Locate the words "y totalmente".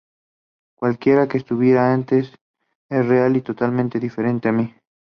3.37-3.99